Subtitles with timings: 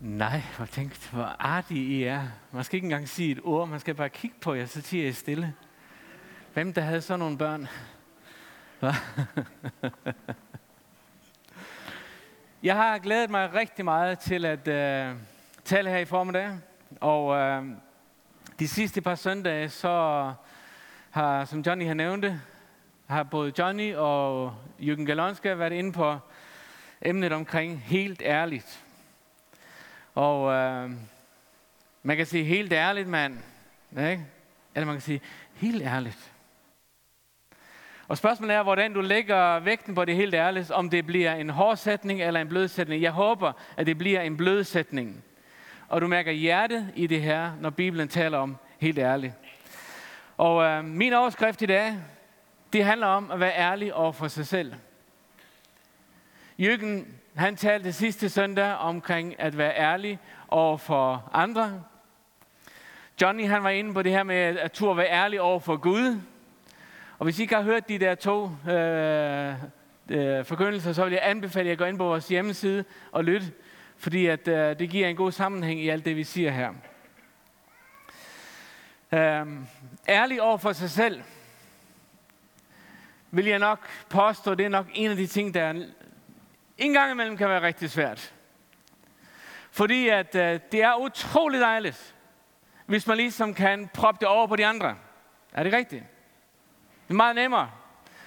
[0.00, 2.28] Nej, hvor tænkte, hvor artige I er.
[2.52, 5.08] Man skal ikke engang sige et ord, man skal bare kigge på jer, så tiger
[5.08, 5.54] I stille.
[6.54, 7.68] Hvem der havde sådan nogle børn?
[8.80, 8.92] Hva?
[12.62, 15.18] Jeg har glædet mig rigtig meget til at uh,
[15.64, 16.58] tale her i formiddag.
[17.00, 17.68] Og uh,
[18.58, 20.32] de sidste par søndage, så
[21.10, 22.40] har, som Johnny har nævnt det,
[23.06, 26.18] har både Johnny og Jürgen Galonska været inde på
[27.02, 28.84] emnet omkring helt ærligt.
[30.18, 30.90] Og øh,
[32.02, 33.38] man kan sige helt ærligt, mand.
[33.90, 34.26] Ikke?
[34.74, 35.20] Eller man kan sige
[35.54, 36.32] helt ærligt.
[38.08, 41.50] Og spørgsmålet er, hvordan du lægger vægten på det helt ærligt, om det bliver en
[41.50, 43.02] hård sætning eller en blød sætning.
[43.02, 45.24] Jeg håber, at det bliver en blød sætning.
[45.88, 49.32] Og du mærker hjertet i det her, når Bibelen taler om helt ærligt.
[50.36, 51.96] Og øh, min overskrift i dag,
[52.72, 54.74] det handler om at være ærlig over for sig selv.
[56.58, 61.82] Jürgen, han talte sidste søndag omkring at være ærlig over for andre.
[63.22, 66.20] Johnny, han var inde på det her med at turde være ærlig over for Gud.
[67.18, 69.54] Og hvis I ikke har hørt de der to øh,
[70.08, 73.46] øh, forkyndelser, så vil jeg anbefale jer at gå ind på vores hjemmeside og lytte,
[73.96, 76.70] fordi at, øh, det giver en god sammenhæng i alt det, vi siger her.
[79.12, 79.46] Øh,
[80.08, 81.22] ærlig over for sig selv,
[83.30, 85.86] vil jeg nok påstå, det er nok en af de ting, der
[86.78, 88.34] en gang imellem kan være rigtig svært.
[89.70, 92.14] Fordi at øh, det er utroligt dejligt,
[92.86, 94.96] hvis man ligesom kan proppe det over på de andre.
[95.52, 96.04] Er det rigtigt?
[97.08, 97.70] Det er meget nemmere,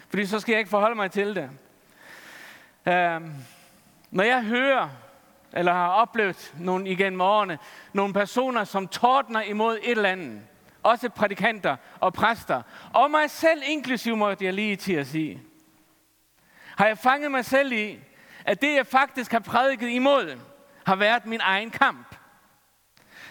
[0.09, 1.49] fordi så skal jeg ikke forholde mig til det.
[2.93, 3.21] Øh,
[4.11, 4.89] når jeg hører,
[5.53, 7.59] eller har oplevet nogle igennem årene,
[7.93, 10.41] nogle personer, som tordner imod et eller andet,
[10.83, 12.61] også prædikanter og præster,
[12.93, 15.41] og mig selv inklusiv, måtte jeg lige til at sige,
[16.75, 17.99] har jeg fanget mig selv i,
[18.45, 20.39] at det, jeg faktisk har prædiket imod,
[20.85, 22.15] har været min egen kamp.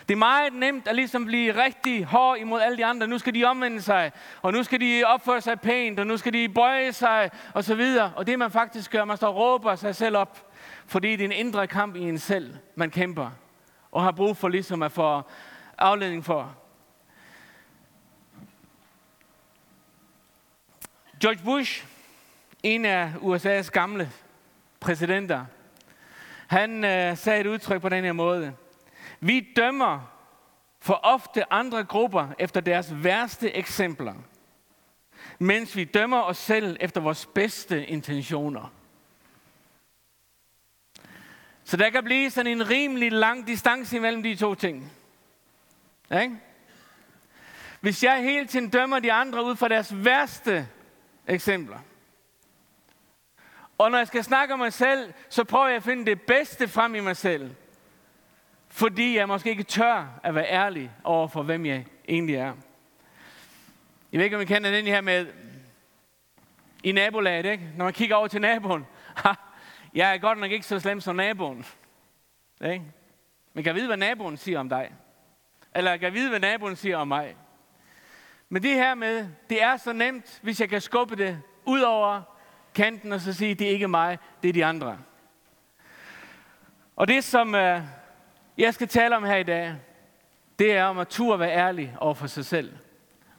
[0.09, 3.07] Det er meget nemt at ligesom blive rigtig hård imod alle de andre.
[3.07, 6.33] Nu skal de omvende sig, og nu skal de opføre sig pænt, og nu skal
[6.33, 8.13] de bøje sig, og så videre.
[8.17, 10.53] Og det man faktisk gør, man står og råber sig selv op,
[10.87, 13.31] fordi det er en indre kamp i en selv, man kæmper,
[13.93, 15.23] og har brug for ligesom at få
[15.79, 16.57] afledning for.
[21.21, 21.87] George Bush,
[22.63, 24.11] en af USA's gamle
[24.81, 25.45] præsidenter,
[26.47, 28.55] han øh, sagde et udtryk på den her måde.
[29.21, 30.13] Vi dømmer
[30.81, 34.15] for ofte andre grupper efter deres værste eksempler,
[35.39, 38.73] mens vi dømmer os selv efter vores bedste intentioner.
[41.65, 44.93] Så der kan blive sådan en rimelig lang distance imellem de to ting.
[46.23, 46.37] Ikke?
[47.81, 50.69] Hvis jeg hele tiden dømmer de andre ud fra deres værste
[51.27, 51.79] eksempler,
[53.81, 56.69] og når jeg skal snakke om mig selv, så prøver jeg at finde det bedste
[56.69, 57.55] frem i mig selv.
[58.69, 62.53] Fordi jeg måske ikke tør at være ærlig over for, hvem jeg egentlig er.
[64.13, 65.27] Jeg ved ikke, om I kender den her med
[66.85, 67.69] i nabolaget, ikke?
[67.77, 68.87] Når man kigger over til naboen.
[69.17, 69.33] Ha,
[69.95, 71.67] jeg er godt nok ikke så slem som naboen.
[72.65, 72.85] Ikke?
[73.53, 74.93] Men kan vide, hvad naboen siger om dig?
[75.75, 77.37] Eller kan vide, hvad naboen siger om mig?
[78.49, 82.40] Men det her med, det er så nemt, hvis jeg kan skubbe det ud over
[82.81, 84.99] kanten og så sige, det er ikke mig, det er de andre.
[86.97, 87.83] Og det, som øh,
[88.59, 89.75] jeg skal tale om her i dag,
[90.59, 92.77] det er om at turde være ærlig over for sig selv.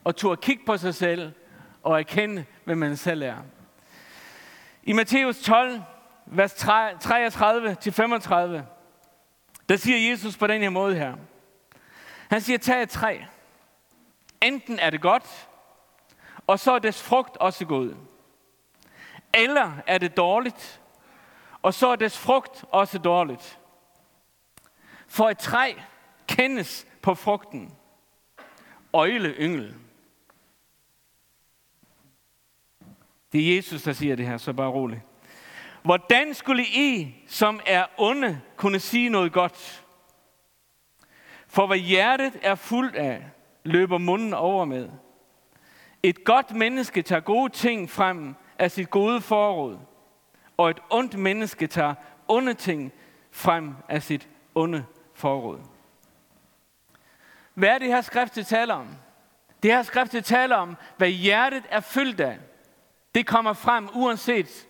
[0.03, 1.31] Og turde kigge på sig selv
[1.83, 3.35] og erkende, hvem man selv er.
[4.83, 5.81] I Matthæus 12,
[6.25, 6.69] vers 33-35,
[9.69, 11.13] der siger Jesus på den her måde her.
[12.29, 13.17] Han siger, tag et træ.
[14.41, 15.47] Enten er det godt,
[16.47, 18.10] og så er dets frugt også god.
[19.33, 20.81] Eller er det dårligt,
[21.61, 23.59] og så er dets frugt også dårligt.
[25.07, 25.73] For et træ
[26.27, 27.73] kendes på frugten.
[28.93, 29.75] Øjle yngel.
[33.31, 35.01] Det er Jesus, der siger det her, så bare roligt.
[35.83, 39.85] Hvordan skulle I, som er onde, kunne sige noget godt?
[41.47, 43.25] For hvad hjertet er fuldt af,
[43.63, 44.89] løber munden over med.
[46.03, 49.77] Et godt menneske tager gode ting frem af sit gode forråd,
[50.57, 51.93] og et ondt menneske tager
[52.27, 52.93] onde ting
[53.31, 55.59] frem af sit onde forråd.
[57.53, 58.87] Hvad er det her skrift, det taler om?
[59.63, 62.37] Det her skrift, det taler om, hvad hjertet er fyldt af.
[63.15, 64.67] Det kommer frem uanset,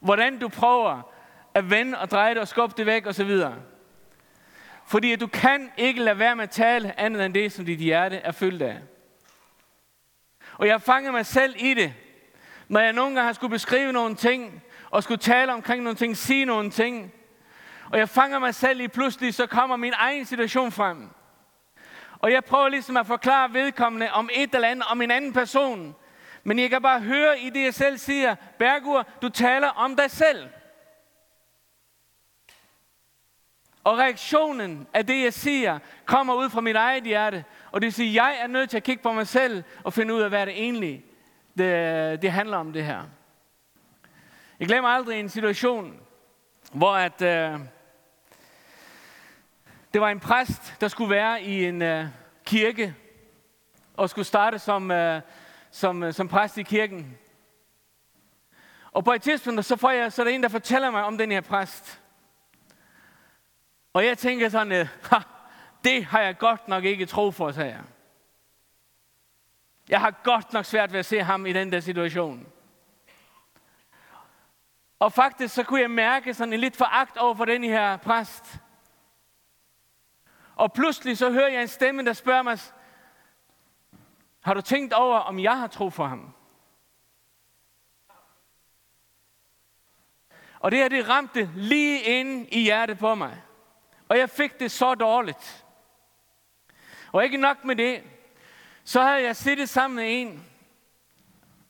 [0.00, 1.12] hvordan du prøver
[1.54, 3.40] at vende og dreje det og skubbe det væk osv.
[4.86, 8.16] Fordi du kan ikke lade være med at tale andet end det, som dit hjerte
[8.16, 8.78] er fyldt af.
[10.58, 11.94] Og jeg fanger mig selv i det,
[12.72, 16.16] når jeg nogle gange har skulle beskrive nogle ting, og skulle tale omkring nogle ting,
[16.16, 17.12] sige nogle ting,
[17.90, 21.08] Og jeg fanger mig selv i pludselig, så kommer min egen situation frem.
[22.18, 25.94] Og jeg prøver ligesom at forklare vedkommende om et eller andet, om en anden person.
[26.44, 30.10] Men jeg kan bare høre i det, jeg selv siger, Bergur, du taler om dig
[30.10, 30.48] selv.
[33.84, 37.44] Og reaktionen af det, jeg siger, kommer ud fra mit eget hjerte.
[37.72, 39.92] Og det vil sige, at jeg er nødt til at kigge på mig selv og
[39.92, 41.04] finde ud af, hvad det egentlig
[41.58, 43.02] det, det handler om det her.
[44.60, 46.00] Jeg glemmer aldrig en situation,
[46.72, 47.60] hvor at, øh,
[49.92, 52.06] det var en præst, der skulle være i en øh,
[52.44, 52.94] kirke
[53.94, 55.20] og skulle starte som, øh,
[55.70, 57.18] som, øh, som præst i kirken.
[58.92, 61.18] Og på et tidspunkt, så, får jeg, så er der en, der fortæller mig om
[61.18, 62.02] den her præst.
[63.92, 65.18] Og jeg tænker sådan, øh, ha,
[65.84, 67.82] det har jeg godt nok ikke tro for, sagde jeg.
[69.88, 72.52] Jeg har godt nok svært ved at se ham i den der situation.
[74.98, 78.60] Og faktisk så kunne jeg mærke sådan en lidt foragt over for den her præst.
[80.56, 82.58] Og pludselig så hører jeg en stemme, der spørger mig,
[84.40, 86.34] har du tænkt over, om jeg har tro for ham?
[90.60, 93.42] Og det her, det ramte lige ind i hjertet på mig.
[94.08, 95.66] Og jeg fik det så dårligt.
[97.12, 98.02] Og ikke nok med det,
[98.84, 100.44] så havde jeg siddet sammen med en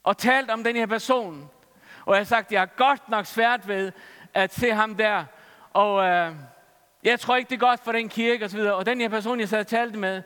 [0.03, 1.51] og talt om den her person.
[2.05, 3.93] Og jeg har sagt, jeg har godt nok svært ved
[4.35, 5.25] at se ham der.
[5.71, 6.35] Og øh,
[7.05, 8.61] jeg tror ikke, det er godt for den kirke osv.
[8.61, 10.23] Og den her person, jeg sad og talte med,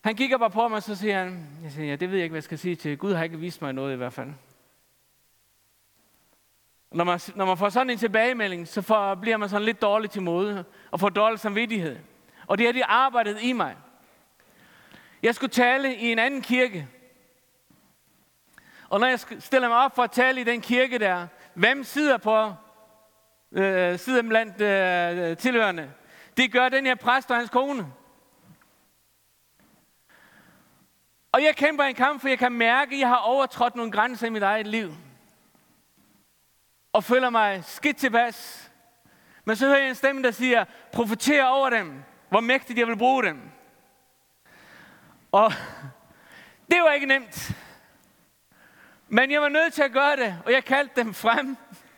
[0.00, 2.24] han kigger bare på mig, og så siger han, jeg siger, ja, det ved jeg
[2.24, 2.98] ikke, hvad jeg skal sige til.
[2.98, 4.28] Gud har ikke vist mig noget i hvert fald.
[6.92, 10.10] Når man, når man får sådan en tilbagemelding, så får, bliver man sådan lidt dårlig
[10.10, 11.98] til mode, og får dårlig samvittighed.
[12.46, 13.76] Og det har de arbejdet i mig.
[15.26, 16.88] Jeg skulle tale i en anden kirke.
[18.88, 22.16] Og når jeg stiller mig op for at tale i den kirke der, hvem sidder
[22.16, 22.52] på
[23.52, 25.92] øh, sidder blandt øh, tilhørende?
[26.36, 27.92] Det gør den her præst og hans kone.
[31.32, 34.26] Og jeg kæmper en kamp, for jeg kan mærke, at jeg har overtrådt nogle grænser
[34.26, 34.94] i mit eget liv.
[36.92, 38.70] Og føler mig skidt tilpas.
[39.44, 42.98] Men så hører jeg en stemme, der siger, profeter over dem, hvor mægtigt jeg vil
[42.98, 43.55] bruge dem.
[45.36, 45.52] Og
[46.70, 47.56] det var ikke nemt.
[49.08, 51.56] Men jeg var nødt til at gøre det, og jeg kaldte dem frem.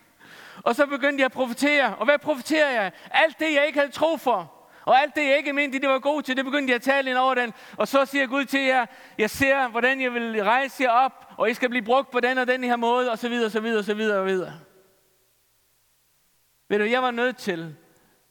[0.67, 1.96] Og så begyndte jeg at profetere.
[1.96, 2.93] Og hvad profeterer jeg?
[3.11, 4.55] Alt det, jeg ikke havde tro for.
[4.85, 7.11] Og alt det, jeg ikke mente, det var god til, det begyndte jeg at tale
[7.11, 7.52] ind over den.
[7.76, 8.87] Og så siger Gud til jer,
[9.19, 12.38] jeg ser, hvordan jeg vil rejse jer op, og I skal blive brugt på den
[12.38, 14.61] og den her måde, og så videre, og så videre, og så videre, og videre.
[16.69, 17.76] Ved du, jeg var nødt til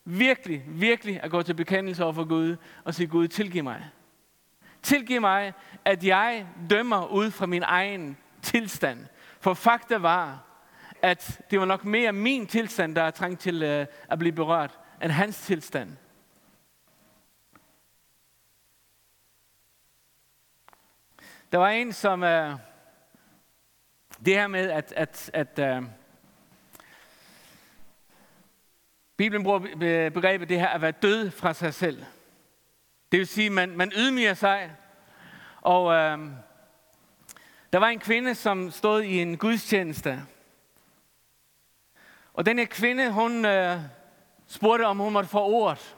[0.05, 3.91] virkelig, virkelig at gå til bekendelse over for Gud, og sige, Gud, tilgiv mig.
[4.87, 5.53] Tilgiv mig,
[5.85, 9.05] at jeg dømmer ud fra min egen tilstand.
[9.39, 10.43] For fakta var,
[11.01, 14.79] at det var nok mere min tilstand, der er trængt til øh, at blive berørt,
[15.03, 15.97] end hans tilstand.
[21.51, 22.21] Der var en, som...
[22.21, 22.59] Uh,
[24.25, 25.89] det her med, at, at, at uh,
[29.17, 29.59] Bibelen bruger
[30.09, 32.05] begrebet det her at være død fra sig selv.
[33.11, 34.75] Det vil sige, at man, man ydmyger sig.
[35.61, 36.19] Og øh,
[37.73, 40.25] der var en kvinde, som stod i en gudstjeneste.
[42.33, 43.79] Og den her kvinde, hun øh,
[44.47, 45.97] spurgte, om hun måtte få ordet.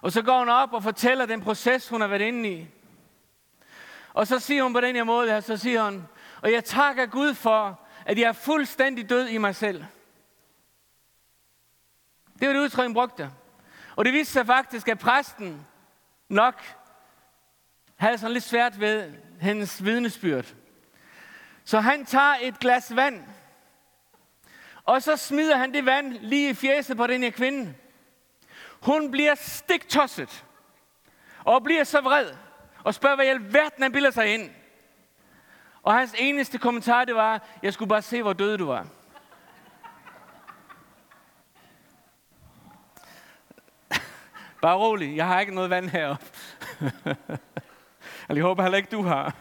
[0.00, 2.66] Og så går hun op og fortæller den proces, hun har været inde i.
[4.12, 6.08] Og så siger hun på den her måde her, så siger hun,
[6.42, 9.84] og jeg takker Gud for, at jeg er fuldstændig død i mig selv.
[12.40, 13.30] Det var det udtryk, hun brugte.
[13.98, 15.66] Og det viste sig faktisk, at præsten
[16.28, 16.62] nok
[17.96, 20.54] havde sådan lidt svært ved hendes vidnesbyrd.
[21.64, 23.24] Så han tager et glas vand,
[24.84, 27.74] og så smider han det vand lige i fjeset på den her kvinde.
[28.82, 30.44] Hun bliver stiktosset,
[31.44, 32.30] og bliver så vred,
[32.84, 34.50] og spørger, hvad i alverden han bilder sig ind.
[35.82, 38.86] Og hans eneste kommentar, det var, jeg skulle bare se, hvor død du var.
[44.62, 46.26] Bare rolig, jeg har ikke noget vand heroppe.
[48.28, 49.34] Eller jeg håber heller ikke, du har.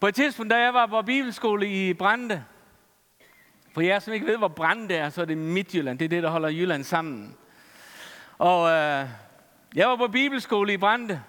[0.00, 2.44] På et tidspunkt, da jeg var på bibelskole i Brande,
[3.74, 5.98] for jer, som ikke ved, hvor Brande er, så er det Midtjylland.
[5.98, 7.36] Det er det, der holder Jylland sammen.
[8.38, 9.06] Og øh,
[9.74, 11.22] jeg var på bibelskole i Brande.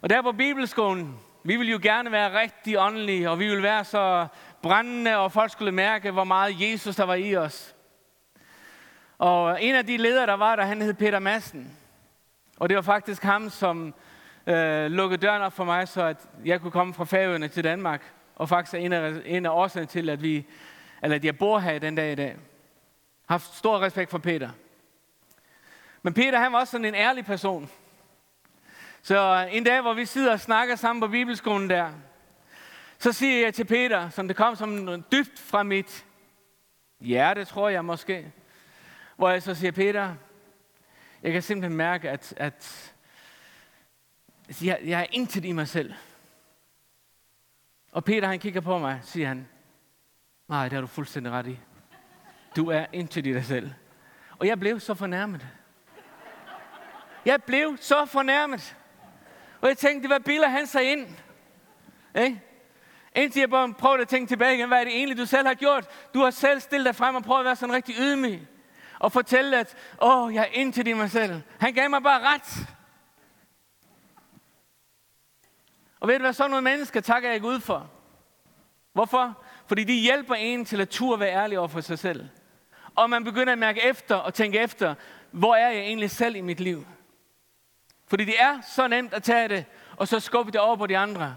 [0.00, 3.84] Og der på bibelskolen, vi ville jo gerne være rigtig åndelige, og vi ville være
[3.84, 4.26] så
[4.62, 7.74] brændende, og folk skulle mærke, hvor meget Jesus der var i os.
[9.18, 11.76] Og en af de ledere, der var der, han hed Peter Madsen.
[12.58, 13.94] Og det var faktisk ham, som
[14.46, 18.12] øh, lukkede døren op for mig, så at jeg kunne komme fra Færøerne til Danmark.
[18.36, 20.46] Og faktisk er en af, en af årsagerne til, at, vi,
[21.02, 22.36] eller at jeg bor her den dag i dag.
[23.28, 24.50] haft stor respekt for Peter.
[26.02, 27.70] Men Peter, han var også sådan en ærlig person.
[29.02, 31.90] Så en dag, hvor vi sidder og snakker sammen på bibelskolen der,
[32.98, 36.04] så siger jeg til Peter, som det kom som dybt fra mit
[37.00, 38.32] hjerte, tror jeg måske,
[39.18, 40.14] hvor jeg så siger, Peter,
[41.22, 42.94] jeg kan simpelthen mærke, at, at
[44.62, 45.94] jeg, jeg er intet i mig selv.
[47.92, 49.48] Og Peter, han kigger på mig, siger han,
[50.48, 51.58] nej, det har du fuldstændig ret i.
[52.56, 53.70] Du er intet i dig selv.
[54.38, 55.46] Og jeg blev så fornærmet.
[57.24, 58.76] Jeg blev så fornærmet.
[59.60, 61.06] Og jeg tænkte, hvad bilder han sig ind?
[62.14, 62.42] Ikke?
[63.14, 65.54] Indtil jeg bare prøvede at tænke tilbage igen, hvad er det egentlig, du selv har
[65.54, 65.88] gjort?
[66.14, 68.40] Du har selv stillet dig frem og prøvet at være sådan rigtig ydmyg.
[68.98, 71.40] Og fortælle, at åh, jeg er indtil i mig selv.
[71.60, 72.68] Han gav mig bare ret.
[76.00, 77.90] Og ved du hvad, sådan nogle mennesker takker jeg Gud for.
[78.92, 79.42] Hvorfor?
[79.66, 82.28] Fordi de hjælper en til at turde være ærlig over for sig selv.
[82.94, 84.94] Og man begynder at mærke efter og tænke efter,
[85.30, 86.86] hvor er jeg egentlig selv i mit liv?
[88.06, 89.64] Fordi det er så nemt at tage det,
[89.96, 91.36] og så skubbe det over på de andre.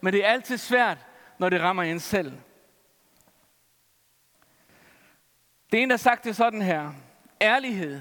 [0.00, 0.98] Men det er altid svært,
[1.38, 2.32] når det rammer en selv.
[5.72, 6.92] Det er en, der har sagt det sådan her.
[7.40, 8.00] Ærlighed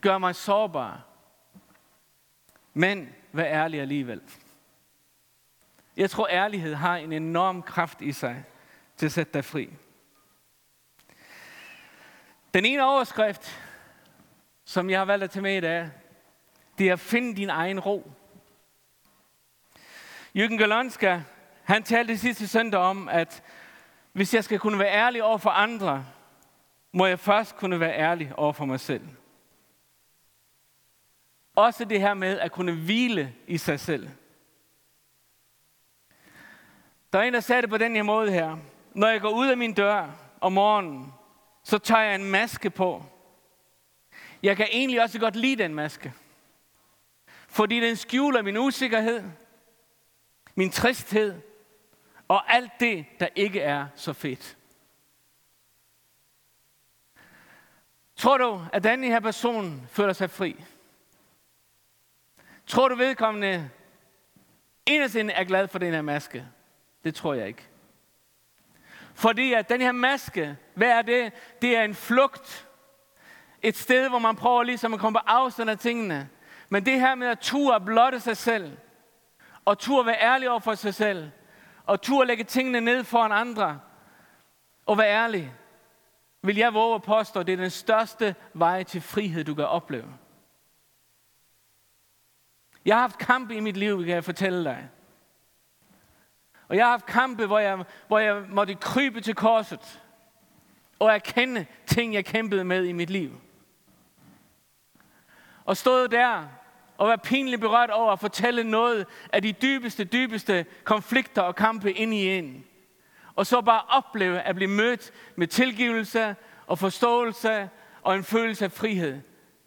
[0.00, 1.04] gør mig sårbar.
[2.74, 4.20] Men vær ærlig alligevel.
[5.96, 8.44] Jeg tror, ærlighed har en enorm kraft i sig
[8.96, 9.70] til at sætte dig fri.
[12.54, 13.62] Den ene overskrift,
[14.64, 15.90] som jeg har valgt at tage med i dag,
[16.78, 18.10] det er at finde din egen ro.
[20.38, 21.20] Jürgen Galonska,
[21.64, 23.42] han talte sidste søndag om, at
[24.12, 26.06] hvis jeg skal kunne være ærlig over for andre,
[26.96, 29.08] må jeg først kunne være ærlig over for mig selv.
[31.54, 34.08] Også det her med at kunne hvile i sig selv.
[37.12, 38.56] Der er en, der sagde det på den her måde her.
[38.94, 40.10] Når jeg går ud af min dør
[40.40, 41.12] om morgenen,
[41.64, 43.04] så tager jeg en maske på.
[44.42, 46.12] Jeg kan egentlig også godt lide den maske.
[47.48, 49.24] Fordi den skjuler min usikkerhed,
[50.54, 51.40] min tristhed
[52.28, 54.56] og alt det, der ikke er så fedt.
[58.16, 60.64] Tror du, at den her person føler sig fri?
[62.66, 63.70] Tror du, vedkommende
[64.86, 66.46] inderst er glad for den her maske?
[67.04, 67.68] Det tror jeg ikke.
[69.14, 71.32] Fordi at den her maske, hvad er det?
[71.62, 72.68] Det er en flugt.
[73.62, 76.28] Et sted, hvor man prøver ligesom at komme på afstand af tingene.
[76.68, 78.76] Men det her med at ture blotte sig selv,
[79.64, 81.30] og ture være ærlig over for sig selv,
[81.86, 83.80] og ture lægge tingene ned foran andre,
[84.86, 85.52] og være ærlig,
[86.42, 89.66] vil jeg våge at påstå, at det er den største vej til frihed, du kan
[89.66, 90.14] opleve.
[92.84, 94.88] Jeg har haft kampe i mit liv, kan jeg fortælle dig.
[96.68, 100.02] Og jeg har haft kampe, hvor jeg, hvor jeg måtte krybe til korset
[100.98, 103.40] og erkende ting, jeg kæmpede med i mit liv.
[105.64, 106.48] Og stod der
[106.98, 111.92] og var pinligt berørt over at fortælle noget af de dybeste, dybeste konflikter og kampe
[111.92, 112.64] ind i en.
[113.36, 117.68] Og så bare opleve at blive mødt med tilgivelse og forståelse
[118.02, 119.20] og en følelse af frihed.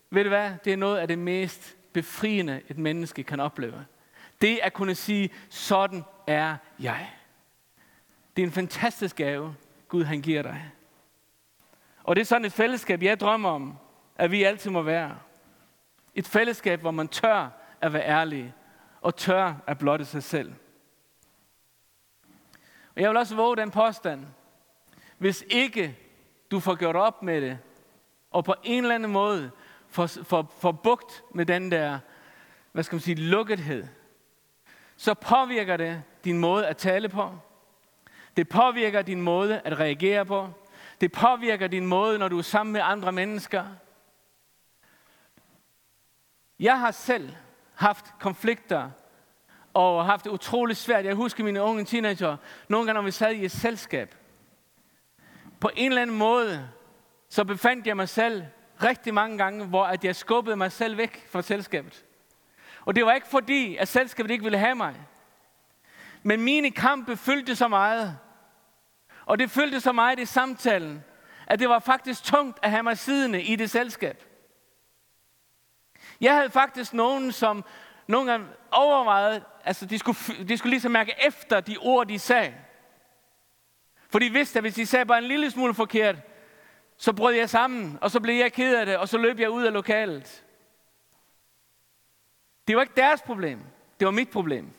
[0.09, 0.51] Ved du hvad?
[0.65, 3.85] Det er noget af det mest befriende, et menneske kan opleve.
[4.41, 7.09] Det at kunne sige, sådan er jeg.
[8.35, 9.55] Det er en fantastisk gave,
[9.87, 10.71] Gud han giver dig.
[12.03, 13.77] Og det er sådan et fællesskab, jeg drømmer om,
[14.15, 15.17] at vi altid må være.
[16.15, 17.49] Et fællesskab, hvor man tør
[17.81, 18.53] at være ærlig,
[19.01, 20.53] og tør at blotte sig selv.
[22.99, 24.25] Og jeg vil også våge den påstand.
[25.17, 25.97] Hvis ikke
[26.51, 27.59] du får gjort op med det,
[28.31, 29.51] og på en eller anden måde
[29.87, 31.99] får, får, får bugt med den der,
[32.71, 33.87] hvad skal man sige, lukkethed,
[34.97, 37.37] så påvirker det din måde at tale på.
[38.37, 40.49] Det påvirker din måde at reagere på.
[41.01, 43.65] Det påvirker din måde, når du er sammen med andre mennesker.
[46.59, 47.35] Jeg har selv
[47.75, 48.91] haft konflikter
[49.79, 51.05] og haft det utroligt svært.
[51.05, 54.15] Jeg husker mine unge teenager, nogle gange når vi sad i et selskab.
[55.59, 56.69] På en eller anden måde,
[57.29, 58.45] så befandt jeg mig selv
[58.83, 62.05] rigtig mange gange, hvor at jeg skubbede mig selv væk fra selskabet.
[62.85, 64.95] Og det var ikke fordi, at selskabet ikke ville have mig.
[66.23, 68.17] Men mine kampe fyldte så meget.
[69.25, 71.03] Og det fyldte så meget i samtalen,
[71.47, 74.23] at det var faktisk tungt at have mig siddende i det selskab.
[76.21, 77.65] Jeg havde faktisk nogen, som
[78.09, 82.53] nogle gange overvejede, altså de skulle, de skulle ligesom mærke efter de ord, de sagde.
[84.09, 86.15] For de vidste, at hvis de sagde bare en lille smule forkert,
[86.97, 89.49] så brød jeg sammen, og så blev jeg ked af det, og så løb jeg
[89.49, 90.45] ud af lokalet.
[92.67, 93.59] Det var ikke deres problem,
[93.99, 94.73] det var mit problem.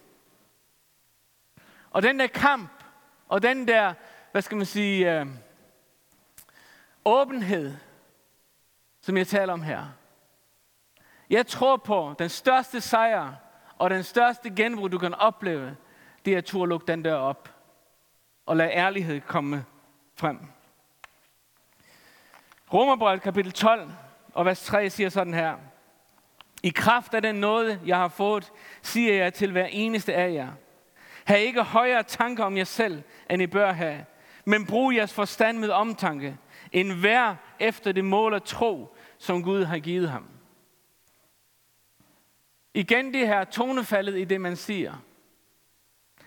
[1.91, 2.85] Og den der kamp,
[3.29, 3.95] og den der,
[4.33, 5.27] hvad skal man sige, øh,
[7.05, 7.77] åbenhed,
[9.01, 10.00] som jeg taler om her.
[11.31, 13.33] Jeg tror på, den største sejr
[13.79, 15.77] og den største genbrug, du kan opleve,
[16.25, 17.55] det er at turde lukke den dør op
[18.47, 19.65] og lade ærlighed komme
[20.17, 20.39] frem.
[22.73, 23.91] Romerbrevet kapitel 12
[24.35, 25.57] og vers 3 siger sådan her.
[26.63, 30.49] I kraft af den nåde, jeg har fået, siger jeg til hver eneste af jer.
[31.25, 34.05] Ha' ikke højere tanker om jer selv, end I bør have,
[34.45, 36.37] men brug jeres forstand med omtanke,
[36.73, 40.40] en hver efter det mål og tro, som Gud har givet ham.
[42.75, 44.97] Igen det her tonefaldet i det, man siger.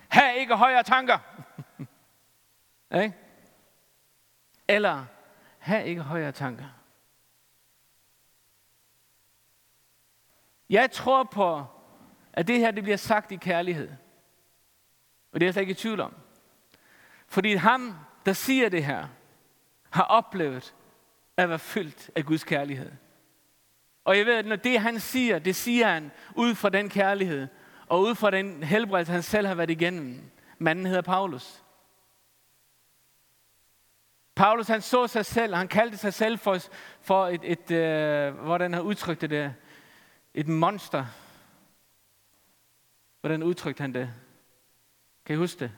[0.07, 1.19] Ha' ikke højere tanker.
[4.67, 5.05] Eller,
[5.59, 6.65] ha' ikke højere tanker.
[10.69, 11.65] Jeg tror på,
[12.33, 13.89] at det her det bliver sagt i kærlighed.
[15.31, 16.15] Og det er jeg slet ikke i tvivl om.
[17.27, 17.95] Fordi ham,
[18.25, 19.07] der siger det her,
[19.89, 20.75] har oplevet
[21.37, 22.91] at være fyldt af Guds kærlighed.
[24.03, 27.47] Og jeg ved, at når det han siger, det siger han ud fra den kærlighed,
[27.87, 30.31] og ud fra den helbredelse, han selv har været igennem.
[30.57, 31.63] Manden hedder Paulus.
[34.35, 36.57] Paulus han så sig selv, han kaldte sig selv for,
[37.01, 39.53] for et, et øh, hvordan han udtrykte det,
[40.33, 41.05] et monster.
[43.21, 44.13] Hvordan udtrykte han det?
[45.25, 45.71] Kan I huske det?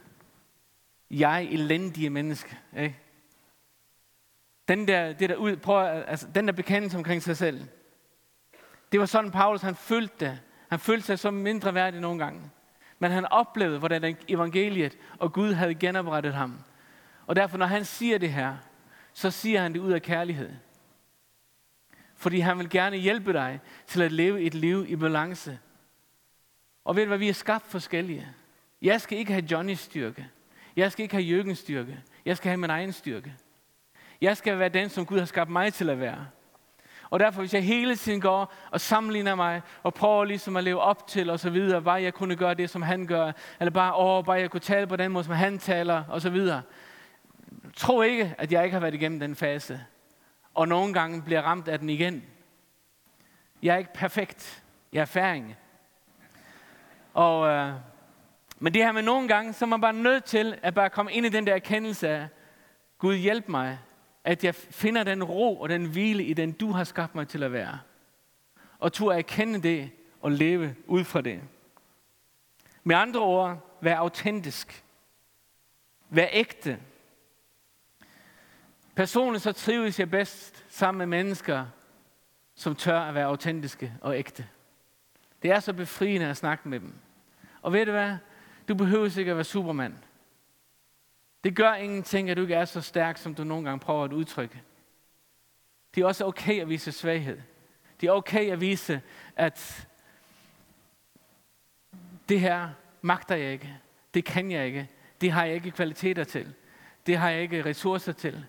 [1.11, 2.57] Jeg elendige menneske.
[2.77, 2.99] Ikke?
[4.67, 7.67] Den der, det der ud, prøv, altså, den der bekendelse omkring sig selv.
[8.95, 10.41] Det var sådan, Paulus han følte det.
[10.69, 12.41] Han følte sig som mindre værdig nogle gange.
[12.99, 16.59] Men han oplevede, hvordan evangeliet og Gud havde genoprettet ham.
[17.27, 18.55] Og derfor, når han siger det her,
[19.13, 20.51] så siger han det ud af kærlighed.
[22.15, 25.59] Fordi han vil gerne hjælpe dig til at leve et liv i balance.
[26.85, 28.27] Og ved du hvad, vi er skabt forskellige.
[28.81, 30.29] Jeg skal ikke have Johnnys styrke.
[30.75, 31.99] Jeg skal ikke have Jørgens styrke.
[32.25, 33.35] Jeg skal have min egen styrke.
[34.21, 36.27] Jeg skal være den, som Gud har skabt mig til at være.
[37.09, 40.81] Og derfor, hvis jeg hele tiden går og sammenligner mig, og prøver ligesom at leve
[40.81, 43.95] op til, og så videre, bare jeg kunne gøre det, som han gør, eller bare,
[43.95, 46.61] åh, bare jeg kunne tale på den måde, som han taler, og så videre.
[47.75, 49.81] Tro ikke, at jeg ikke har været igennem den fase.
[50.53, 52.23] Og nogle gange bliver ramt af den igen.
[53.63, 54.63] Jeg er ikke perfekt.
[54.93, 55.55] Jeg er færing.
[57.13, 57.73] Og, øh,
[58.59, 61.11] men det her med nogle gange, så er man bare nødt til at bare komme
[61.11, 62.27] ind i den der erkendelse af,
[62.97, 63.79] Gud hjælp mig,
[64.25, 67.43] at jeg finder den ro og den hvile i den, du har skabt mig til
[67.43, 67.79] at være.
[68.79, 71.41] Og tur at erkende det og leve ud fra det.
[72.83, 74.83] Med andre ord, vær autentisk.
[76.09, 76.79] Vær ægte.
[78.95, 81.65] Personligt så trives jeg bedst sammen med mennesker,
[82.55, 84.47] som tør at være autentiske og ægte.
[85.41, 86.93] Det er så befriende at snakke med dem.
[87.61, 88.17] Og ved du hvad?
[88.67, 89.93] Du behøver ikke at være supermand.
[91.45, 94.13] Det gør ingenting, at du ikke er så stærk, som du nogle gange prøver at
[94.13, 94.61] udtrykke.
[95.95, 97.41] Det er også okay at vise svaghed.
[98.01, 99.01] Det er okay at vise,
[99.35, 99.87] at
[102.29, 102.69] det her
[103.01, 103.79] magter jeg ikke.
[104.13, 104.89] Det kan jeg ikke.
[105.21, 106.53] Det har jeg ikke kvaliteter til.
[107.05, 108.45] Det har jeg ikke ressourcer til.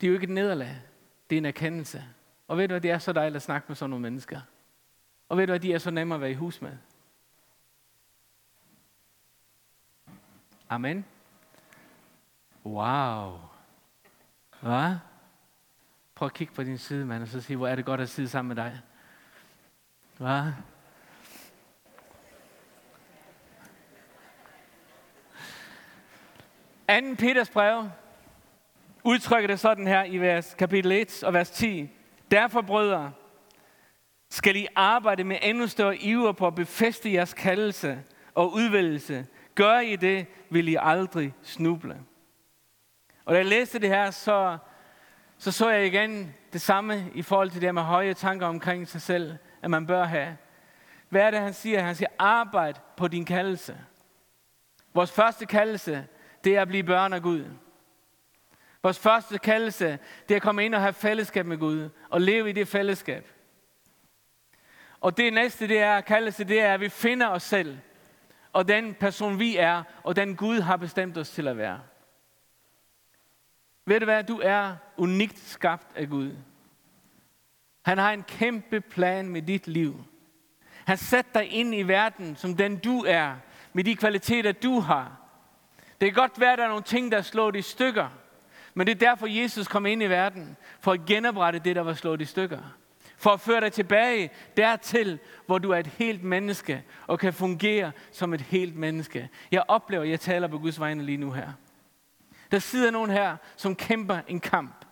[0.00, 0.82] Det er jo ikke et nederlag.
[1.30, 2.04] Det er en erkendelse.
[2.48, 4.40] Og ved du hvad, det er så dejligt at snakke med sådan nogle mennesker.
[5.28, 6.72] Og ved du hvad, de er så nemme at være i hus med.
[10.68, 11.04] Amen.
[12.64, 13.38] Wow.
[14.60, 14.96] Hvad?
[16.14, 18.08] Prøv at kigge på din side, mand, og så sige, hvor er det godt at
[18.08, 18.80] sidde sammen med dig.
[20.16, 20.52] Hvad?
[26.88, 27.88] Anden Peters brev
[29.04, 31.90] udtrykker det sådan her i vers kapitel 1 og vers 10.
[32.30, 33.12] Derfor, brødre,
[34.30, 38.02] skal I arbejde med endnu større iver på at befeste jeres kaldelse
[38.34, 39.26] og udvælgelse.
[39.54, 42.00] Gør I det, vil I aldrig snuble.
[43.30, 44.58] Og da jeg læste det her, så
[45.38, 49.02] så, så jeg igen det samme i forhold til det med høje tanker omkring sig
[49.02, 50.36] selv, at man bør have.
[51.08, 51.80] Hvad er det, han siger?
[51.80, 53.78] Han siger, arbejd på din kaldelse.
[54.94, 56.06] Vores første kaldelse,
[56.44, 57.44] det er at blive børn af Gud.
[58.82, 62.50] Vores første kaldelse, det er at komme ind og have fællesskab med Gud, og leve
[62.50, 63.28] i det fællesskab.
[65.00, 67.78] Og det næste, det er kaldelse, det er, at vi finder os selv,
[68.52, 71.80] og den person vi er, og den Gud har bestemt os til at være.
[73.90, 74.24] Ved du hvad?
[74.24, 76.32] Du er unikt skabt af Gud.
[77.82, 80.04] Han har en kæmpe plan med dit liv.
[80.84, 83.34] Han satte dig ind i verden, som den du er,
[83.72, 85.20] med de kvaliteter, du har.
[86.00, 88.08] Det kan godt være, at der er nogle ting, der slår i stykker.
[88.74, 90.56] Men det er derfor, Jesus kom ind i verden.
[90.80, 92.60] For at genoprette det, der var slået i stykker.
[93.16, 97.92] For at føre dig tilbage dertil, hvor du er et helt menneske, og kan fungere
[98.12, 99.28] som et helt menneske.
[99.52, 101.52] Jeg oplever, at jeg taler på Guds vegne lige nu her.
[102.50, 104.84] Der sidder nogen her, som kæmper en kamp.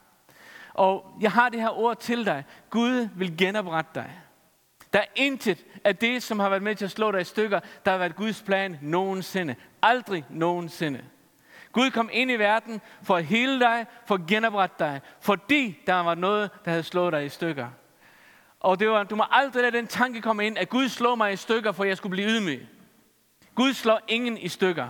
[0.74, 2.44] Og jeg har det her ord til dig.
[2.70, 4.20] Gud vil genoprette dig.
[4.92, 7.60] Der er intet af det, som har været med til at slå dig i stykker,
[7.84, 9.54] der har været Guds plan nogensinde.
[9.82, 11.04] Aldrig nogensinde.
[11.72, 15.94] Gud kom ind i verden for at hele dig, for at genoprette dig, fordi der
[15.94, 17.68] var noget, der havde slået dig i stykker.
[18.60, 21.32] Og det var, du må aldrig lade den tanke komme ind, at Gud slår mig
[21.32, 22.66] i stykker, for jeg skulle blive ydmyg.
[23.54, 24.88] Gud slår ingen i stykker.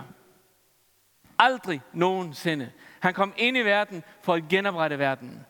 [1.39, 2.71] Aldrig nogensinde.
[2.99, 5.45] Han kom ind i verden for at genoprette verden.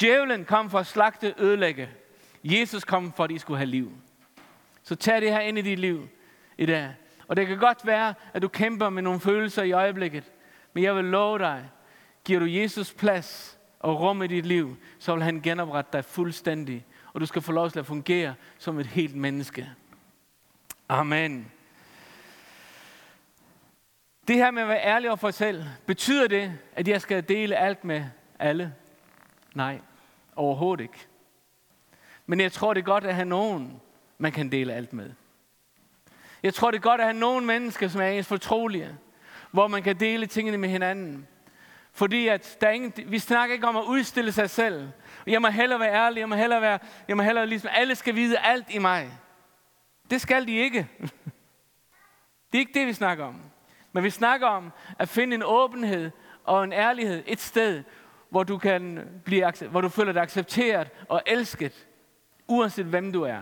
[0.00, 1.88] Djævlen kom for at slagte ødelægge.
[2.44, 3.92] Jesus kom for, at I skulle have liv.
[4.82, 6.08] Så tag det her ind i dit liv
[6.58, 6.94] i dag.
[7.28, 10.32] Og det kan godt være, at du kæmper med nogle følelser i øjeblikket.
[10.72, 11.70] Men jeg vil love dig,
[12.24, 16.86] giver du Jesus plads og rum i dit liv, så vil han genoprette dig fuldstændig.
[17.12, 19.70] Og du skal få lov til at fungere som et helt menneske.
[20.88, 21.52] Amen.
[24.28, 27.28] Det her med at være ærlig over for sig selv, betyder det, at jeg skal
[27.28, 28.04] dele alt med
[28.38, 28.74] alle?
[29.54, 29.80] Nej,
[30.36, 31.06] overhovedet ikke.
[32.26, 33.80] Men jeg tror, det er godt at have nogen,
[34.18, 35.10] man kan dele alt med.
[36.42, 38.88] Jeg tror, det er godt at have nogle mennesker, som er ens fortrolige,
[39.50, 41.26] hvor man kan dele tingene med hinanden.
[41.92, 44.88] Fordi at der er ingen, vi snakker ikke om at udstille sig selv.
[45.26, 48.14] Jeg må hellere være ærlig, jeg må hellere være, jeg må hellere ligesom, alle skal
[48.14, 49.10] vide alt i mig.
[50.10, 50.88] Det skal de ikke.
[52.52, 53.51] Det er ikke det, vi snakker om.
[53.92, 56.10] Men vi snakker om at finde en åbenhed
[56.44, 57.82] og en ærlighed et sted,
[58.30, 61.86] hvor du, kan blive, hvor du føler dig accepteret og elsket,
[62.46, 63.40] uanset hvem du er.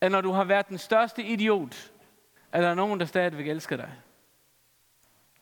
[0.00, 1.92] At når du har været den største idiot,
[2.52, 3.90] er der nogen, der stadigvæk elsker dig.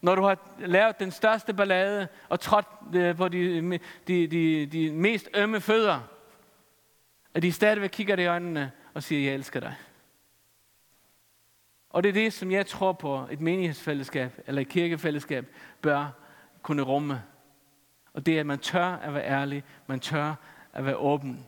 [0.00, 3.78] Når du har lavet den største ballade og trådt øh, på de,
[4.08, 6.00] de, de, de mest ømme fødder,
[7.34, 9.74] at de stadigvæk kigger dig i øjnene og siger, jeg elsker dig.
[11.92, 15.46] Og det er det, som jeg tror på, et menighedsfællesskab eller et kirkefællesskab
[15.82, 16.08] bør
[16.62, 17.22] kunne rumme.
[18.14, 20.34] Og det er, at man tør at være ærlig, man tør
[20.72, 21.46] at være åben.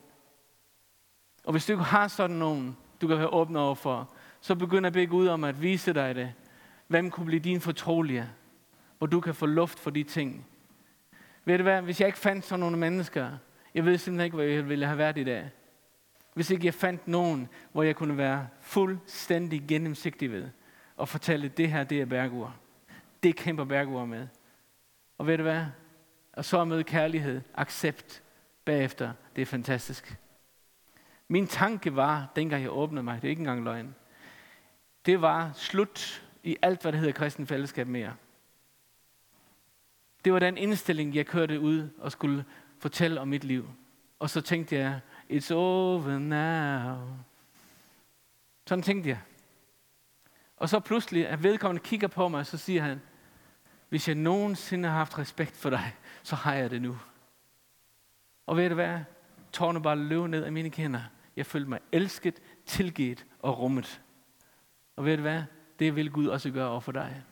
[1.44, 4.92] Og hvis du ikke har sådan nogen, du kan være åben overfor, så begynder at
[4.92, 6.32] bede Gud om at vise dig det.
[6.86, 8.28] Hvem kunne blive din fortrolige,
[8.98, 10.46] hvor du kan få luft for de ting.
[11.44, 13.30] Ved du hvad, hvis jeg ikke fandt sådan nogle mennesker,
[13.74, 15.50] jeg ved simpelthen ikke, hvor jeg ville have været i dag.
[16.34, 20.48] Hvis ikke jeg fandt nogen, hvor jeg kunne være fuldstændig gennemsigtig ved,
[20.96, 22.54] og fortælle, det her, det er bergur.
[23.22, 24.28] Det kæmper bergur med.
[25.18, 25.64] Og ved du hvad?
[26.32, 28.22] Og så med kærlighed, accept
[28.64, 29.12] bagefter.
[29.36, 30.18] Det er fantastisk.
[31.28, 33.94] Min tanke var, dengang jeg åbnede mig, det er ikke engang løgn,
[35.06, 38.14] det var slut i alt, hvad der hedder kristen fællesskab mere.
[40.24, 42.44] Det var den indstilling, jeg kørte ud og skulle
[42.78, 43.70] fortælle om mit liv.
[44.18, 47.08] Og så tænkte jeg, it's over now.
[48.66, 49.20] Sådan tænkte jeg.
[50.56, 53.00] Og så pludselig, at vedkommende kigger på mig, og så siger han,
[53.88, 56.98] hvis jeg nogensinde har haft respekt for dig, så har jeg det nu.
[58.46, 59.00] Og ved du hvad?
[59.52, 61.02] Tårne bare løb ned af mine kender.
[61.36, 64.00] Jeg følte mig elsket, tilgivet og rummet.
[64.96, 65.42] Og ved du hvad?
[65.78, 67.22] Det vil Gud også gøre over for dig.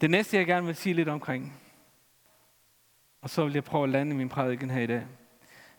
[0.00, 1.60] Det næste, jeg gerne vil sige lidt omkring,
[3.28, 5.06] og så vil jeg prøve at lande min prædiken her i dag,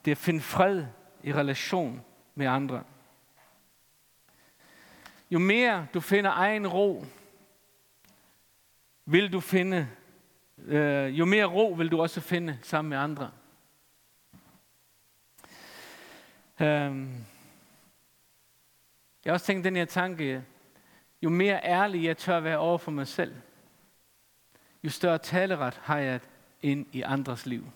[0.06, 0.86] det er at finde fred
[1.24, 2.02] i relation
[2.36, 2.84] med andre.
[5.32, 7.06] Jo mere du finder egen ro,
[9.06, 9.88] vil du finde,
[10.58, 13.32] øh, jo mere ro vil du også finde sammen med andre.
[16.60, 17.26] Um,
[19.26, 20.44] jeg har også tænkt den her tanke,
[21.22, 23.36] jo mere ærlig jeg tør være over for mig selv,
[24.84, 26.20] jo større taleret har jeg
[26.62, 27.72] ind i andres liv.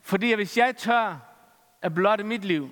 [0.00, 1.16] Fordi hvis jeg tør
[1.82, 2.70] at blotte mit liv,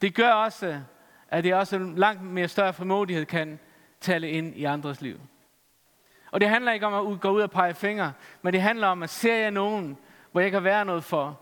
[0.00, 0.82] det gør også,
[1.28, 3.58] at jeg også langt mere større formodighed kan
[4.00, 5.20] tale ind i andres liv.
[6.30, 9.02] Og det handler ikke om at gå ud og pege fingre, men det handler om,
[9.02, 9.98] at ser jeg nogen,
[10.32, 11.40] hvor jeg kan være noget for,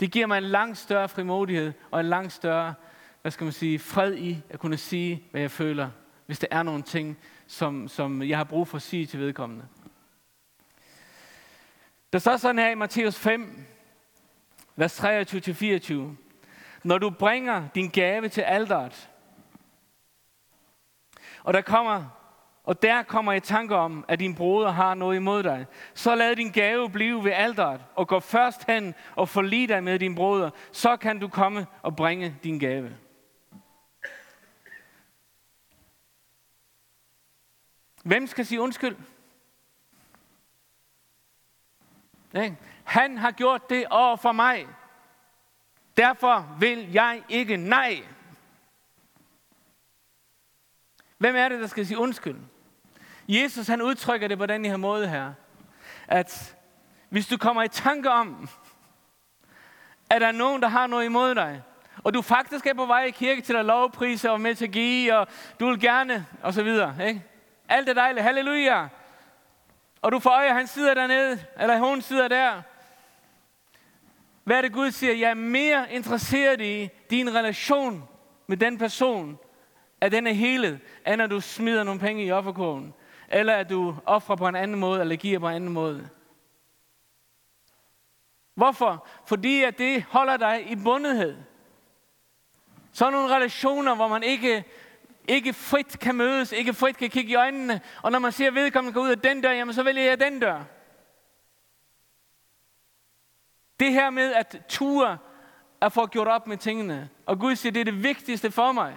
[0.00, 2.74] det giver mig en langt større frimodighed og en langt større,
[3.22, 5.90] hvad skal man sige, fred i at kunne sige, hvad jeg føler,
[6.26, 7.18] hvis der er nogle ting,
[7.50, 9.64] som, som jeg har brug for at sige til vedkommende.
[12.12, 13.64] Der står sådan her i Matthæus 5,
[14.76, 15.94] vers 23-24.
[16.84, 19.10] Når du bringer din gave til alderet,
[21.44, 22.04] og der kommer
[22.64, 25.66] og der kommer i tanke om, at din broder har noget imod dig.
[25.94, 29.98] Så lad din gave blive ved alderet, og gå først hen og forlig dig med
[29.98, 30.50] din broder.
[30.72, 32.90] Så kan du komme og bringe din gave.
[38.10, 38.96] Hvem skal sige undskyld?
[42.84, 44.66] Han har gjort det over for mig.
[45.96, 48.04] Derfor vil jeg ikke nej.
[51.18, 52.36] Hvem er det, der skal sige undskyld?
[53.28, 55.32] Jesus han udtrykker det på den her måde her,
[56.08, 56.56] at
[57.08, 58.48] hvis du kommer i tanke om,
[60.10, 61.62] at der er nogen, der har noget imod dig,
[62.04, 64.72] og du faktisk er på vej i kirke til at lovprise og med til at
[64.72, 65.28] give, og
[65.60, 67.08] du vil gerne, og så videre.
[67.08, 67.29] Ikke?
[67.70, 68.88] Alt er dejligt, halleluja.
[70.02, 72.62] Og du får øje, han sidder dernede, eller hun sidder der.
[74.44, 75.14] Hvad er det Gud siger?
[75.14, 78.08] Jeg er mere interesseret i din relation
[78.46, 79.38] med den person,
[80.00, 82.94] at den er helet, end at du smider nogle penge i offerkurven,
[83.28, 86.08] Eller at du offrer på en anden måde, eller giver på en anden måde.
[88.54, 89.06] Hvorfor?
[89.26, 91.36] Fordi at det holder dig i bundethed.
[92.92, 94.64] Så nogle relationer, hvor man ikke,
[95.28, 98.94] ikke frit kan mødes, ikke frit kan kigge i øjnene, og når man ser vedkommende
[98.94, 100.62] gå ud af den dør, jamen så vælger jeg den dør.
[103.80, 105.18] Det her med at ture
[105.80, 107.08] at få gjort op med tingene.
[107.26, 108.96] Og Gud siger, det er det vigtigste for mig.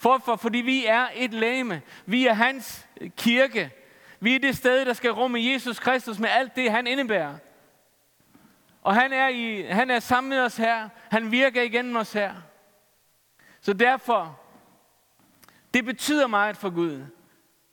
[0.00, 0.36] Hvorfor?
[0.36, 1.82] Fordi vi er et læme.
[2.06, 3.70] Vi er hans kirke.
[4.20, 7.34] Vi er det sted, der skal rumme Jesus Kristus med alt det, han indebærer.
[8.82, 10.88] Og han er, i, han er sammen med os her.
[11.10, 12.34] Han virker igennem os her.
[13.60, 14.40] Så derfor,
[15.74, 17.04] det betyder meget for Gud,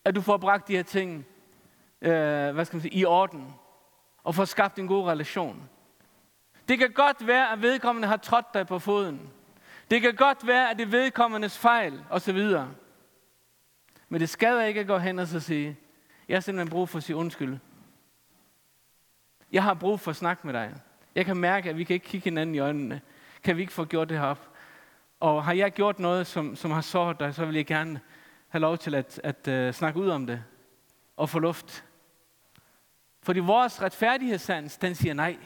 [0.06, 1.26] at du får bragt de her ting
[2.02, 3.54] øh, hvad skal man sige, i orden.
[4.24, 5.70] Og får skabt en god relation.
[6.68, 9.30] Det kan godt være, at vedkommende har trådt dig på foden.
[9.92, 12.56] Det kan godt være, at det er vedkommendes fejl, osv.
[14.10, 15.78] Men det skader ikke at gå hen og så sige,
[16.28, 17.58] jeg har simpelthen brug for at sige undskyld.
[19.52, 20.76] Jeg har brug for at snakke med dig.
[21.16, 23.02] Jeg kan mærke, at vi kan ikke kigge hinanden i øjnene.
[23.44, 24.49] Kan vi ikke få gjort det her op?
[25.20, 28.02] Og har jeg gjort noget, som, som har såret dig, så vil jeg gerne
[28.48, 30.44] have lov til at, at uh, snakke ud om det.
[31.18, 31.86] Og få luft.
[33.22, 35.38] Fordi vores retfærdighedssans, den siger nej.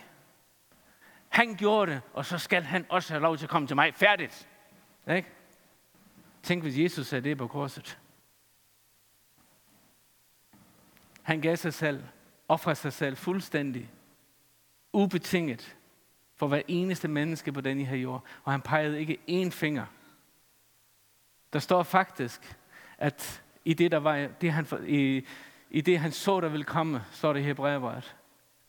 [1.29, 3.93] Han gjorde det, og så skal han også have lov til at komme til mig.
[3.95, 4.49] Færdigt.
[5.11, 5.29] Ikke?
[6.43, 7.99] Tænk, hvis Jesus sagde det på korset.
[11.21, 12.03] Han gav sig selv,
[12.47, 13.91] offrede sig selv fuldstændig,
[14.93, 15.75] ubetinget,
[16.35, 18.23] for hver eneste menneske på den her jord.
[18.43, 19.85] Og han pegede ikke én finger.
[21.53, 22.57] Der står faktisk,
[22.97, 25.25] at i det, der var, det han, i,
[25.69, 28.15] i det han så, der ville komme, står det i Hebræerbrevet,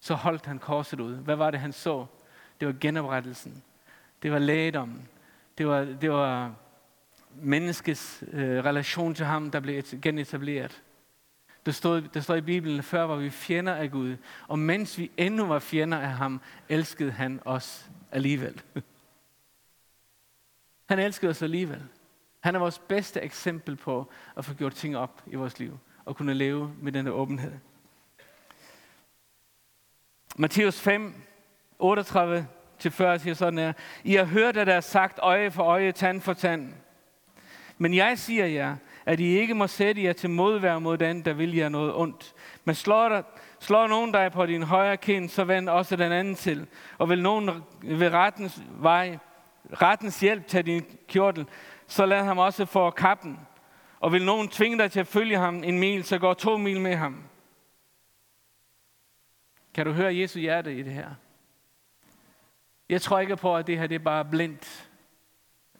[0.00, 1.14] så holdt han korset ud.
[1.14, 2.06] Hvad var det, han så?
[2.60, 3.62] Det var genoprettelsen.
[4.22, 5.08] Det var lægedommen.
[5.58, 6.54] Det var, det var
[7.34, 10.82] menneskets øh, relation til ham, der blev genetableret.
[11.66, 14.16] Der står, der står i Bibelen, før var vi fjender af Gud,
[14.48, 18.62] og mens vi endnu var fjender af ham, elskede han os alligevel.
[20.88, 21.82] Han elskede os alligevel.
[22.40, 26.16] Han er vores bedste eksempel på at få gjort ting op i vores liv, og
[26.16, 27.52] kunne leve med denne åbenhed.
[30.36, 31.14] Matthæus 5,
[31.78, 32.46] 38
[32.78, 33.72] til 40 siger sådan her.
[34.04, 36.72] I har hørt, at der er sagt øje for øje, tand for tand.
[37.78, 41.32] Men jeg siger jer, at I ikke må sætte jer til modvær mod den, der
[41.32, 42.34] vil jer noget ondt.
[42.64, 43.22] Men slår, der,
[43.60, 46.66] slår nogen dig på din højre kind, så vend også den anden til.
[46.98, 47.50] Og vil nogen
[47.82, 49.18] ved rettens vej,
[49.72, 51.46] rettens hjælp tage din kjortel,
[51.86, 53.38] så lad ham også få kappen.
[54.00, 56.80] Og vil nogen tvinge dig til at følge ham en mil, så går to mil
[56.80, 57.22] med ham.
[59.74, 61.10] Kan du høre Jesu hjerte i det her?
[62.88, 64.90] Jeg tror ikke på, at det her det er bare blindt,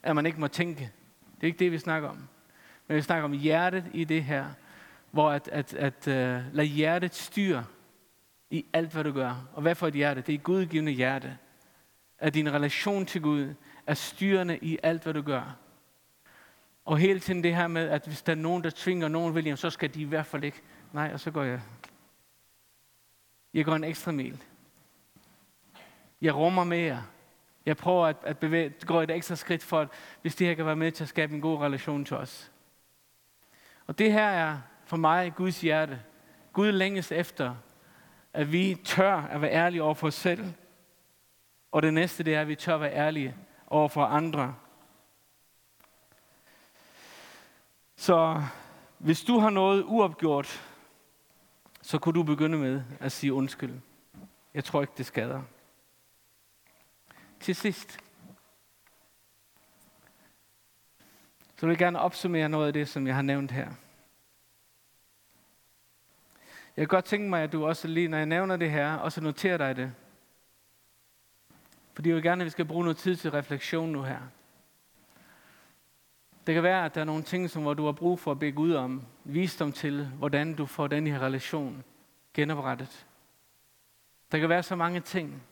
[0.03, 0.91] at man ikke må tænke.
[1.35, 2.27] Det er ikke det, vi snakker om.
[2.87, 4.45] Men vi snakker om hjertet i det her,
[5.11, 7.65] hvor at, at, at uh, lad hjertet styre
[8.49, 9.47] i alt, hvad du gør.
[9.53, 10.21] Og hvad for et hjerte?
[10.21, 11.37] Det er et gudgivende hjerte.
[12.19, 13.53] At din relation til Gud
[13.87, 15.57] er styrende i alt, hvad du gør.
[16.85, 19.57] Og hele tiden det her med, at hvis der er nogen, der tvinger nogen William,
[19.57, 20.61] så skal de i hvert fald ikke.
[20.93, 21.61] Nej, og så går jeg.
[23.53, 24.43] Jeg går en ekstra mil.
[26.21, 27.03] Jeg rummer mere.
[27.65, 29.87] Jeg prøver at, at bevæge, gå et ekstra skridt for, at
[30.21, 32.51] hvis det her kan være med til at skabe en god relation til os.
[33.87, 36.01] Og det her er for mig Guds hjerte.
[36.53, 37.55] Gud længes efter,
[38.33, 40.53] at vi tør at være ærlige over for os selv.
[41.71, 43.35] Og det næste, det er, at vi tør at være ærlige
[43.67, 44.55] over for andre.
[47.95, 48.43] Så
[48.97, 50.63] hvis du har noget uopgjort,
[51.81, 53.79] så kunne du begynde med at sige undskyld.
[54.53, 55.41] Jeg tror ikke, det skader.
[57.39, 57.99] Til sidst,
[61.55, 63.67] så vil jeg gerne opsummere noget af det, som jeg har nævnt her.
[66.77, 69.21] Jeg kan godt tænke mig, at du også lige, når jeg nævner det her, også
[69.21, 69.93] noterer dig det.
[71.93, 74.19] Fordi jeg vil gerne, at vi skal bruge noget tid til refleksion nu her.
[76.47, 78.39] Det kan være, at der er nogle ting, som hvor du har brug for at
[78.39, 81.83] bede ud om, visdom til, hvordan du får den her relation
[82.33, 83.05] genoprettet.
[84.31, 85.43] Der kan være så mange ting.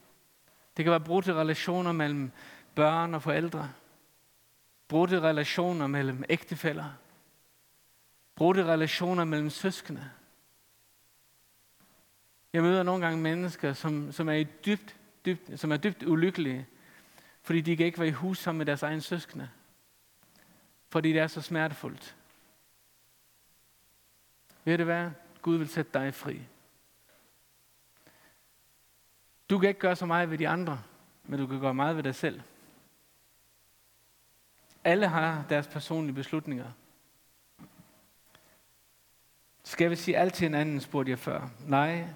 [0.78, 2.32] Det kan være brudte relationer mellem
[2.76, 3.70] børn og forældre.
[4.94, 6.94] Brudte relationer mellem ægtefæller.
[8.36, 10.10] Brudte relationer mellem søskende.
[12.54, 16.68] Jeg møder nogle gange mennesker, som, som, er, i dybt, dybt, som er dybt ulykkelige,
[17.42, 19.50] fordi de kan ikke være i hus sammen med deres egen søskende.
[20.90, 22.16] Fordi det er så smertefuldt.
[24.64, 26.42] Ved det være, Gud vil sætte dig fri.
[29.50, 30.84] Du kan ikke gøre så meget ved de andre,
[31.24, 32.42] men du kan gøre meget ved dig selv.
[34.84, 36.72] Alle har deres personlige beslutninger.
[39.63, 41.50] Skal vi sige alt til en anden, spurgte jeg før.
[41.67, 42.08] Nej,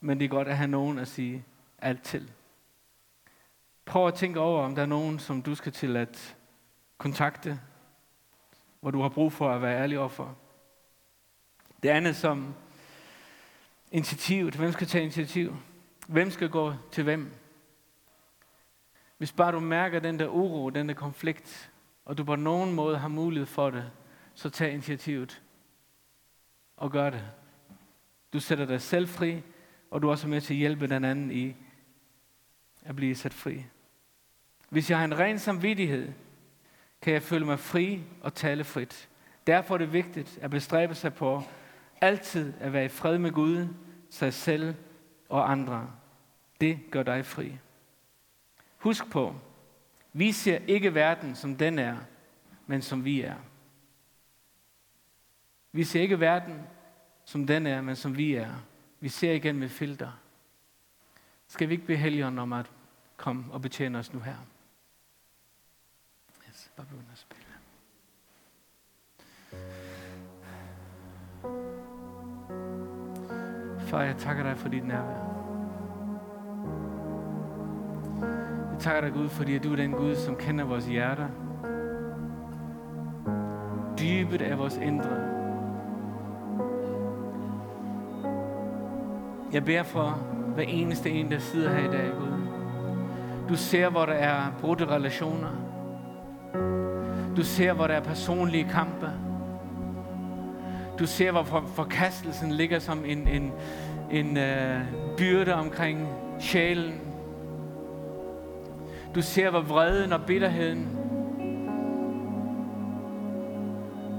[0.00, 1.44] men det er godt at have nogen at sige
[1.78, 2.32] alt til.
[3.84, 6.36] Prøv at tænke over, om der er nogen, som du skal til at
[6.98, 7.60] kontakte,
[8.80, 10.36] hvor du har brug for at være ærlig overfor.
[11.82, 12.54] Det andet som
[13.90, 14.54] initiativet.
[14.54, 15.56] Hvem skal tage initiativ?
[16.08, 17.32] Hvem skal gå til hvem?
[19.18, 21.70] Hvis bare du mærker den der uro, den der konflikt,
[22.10, 23.90] og du på nogen måde har mulighed for det,
[24.34, 25.42] så tag initiativet
[26.76, 27.24] og gør det.
[28.32, 29.42] Du sætter dig selv fri,
[29.90, 31.56] og du er også med til at hjælpe den anden i
[32.82, 33.64] at blive sat fri.
[34.68, 36.12] Hvis jeg har en ren samvittighed,
[37.02, 39.08] kan jeg føle mig fri og tale frit.
[39.46, 41.42] Derfor er det vigtigt at bestræbe sig på
[42.00, 43.68] altid at være i fred med Gud,
[44.08, 44.74] sig selv
[45.28, 45.90] og andre.
[46.60, 47.58] Det gør dig fri.
[48.78, 49.34] Husk på,
[50.12, 51.96] vi ser ikke verden, som den er,
[52.66, 53.36] men som vi er.
[55.72, 56.62] Vi ser ikke verden,
[57.24, 58.54] som den er, men som vi er.
[59.00, 60.12] Vi ser igen med filter.
[61.46, 62.70] Skal vi ikke bede Helligånden om at
[63.16, 64.36] komme og betjene os nu her?
[66.48, 67.44] Yes, bare begynd at spille.
[73.80, 75.29] Far, jeg takker dig for dit nærvær.
[78.80, 81.26] Takker dig, Gud, fordi du er den Gud, som kender vores hjerter.
[83.98, 85.16] Dybet af vores indre.
[89.52, 90.10] Jeg beder for
[90.54, 92.28] hver eneste en, der sidder her i dag, Gud.
[93.48, 95.50] Du ser, hvor der er brudte relationer.
[97.36, 99.10] Du ser, hvor der er personlige kampe.
[100.98, 101.42] Du ser, hvor
[101.74, 103.52] forkastelsen ligger som en, en,
[104.10, 107.09] en uh, byrde omkring sjælen.
[109.14, 110.88] Du ser, hvor vreden og bitterheden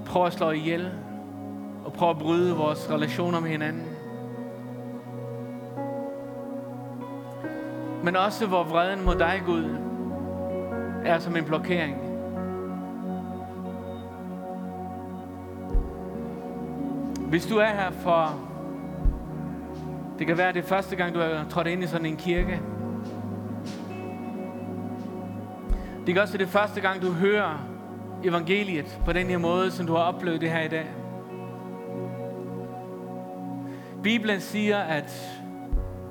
[0.06, 0.92] prøver at slå ihjel
[1.86, 3.84] og prøver at bryde vores relationer med hinanden.
[8.04, 9.76] Men også hvor vreden mod dig, Gud,
[11.06, 11.98] er som en blokering.
[17.30, 18.40] Hvis du er her for,
[20.20, 22.62] det kan være det første gang, du er trådt ind i sådan en kirke.
[26.06, 27.68] Det kan også være det første gang, du hører
[28.24, 30.86] evangeliet på den her måde, som du har oplevet det her i dag.
[34.04, 35.40] Bibelen siger, at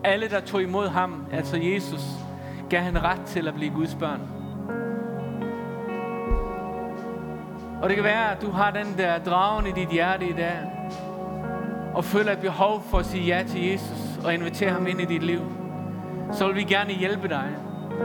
[0.05, 2.03] alle, der tog imod ham, altså Jesus,
[2.71, 4.21] gav han ret til at blive Guds børn.
[7.83, 10.59] Og det kan være, at du har den der dragen i dit hjerte i dag,
[11.95, 15.05] og føler et behov for at sige ja til Jesus og invitere ham ind i
[15.05, 15.41] dit liv,
[16.33, 17.49] så vil vi gerne hjælpe dig.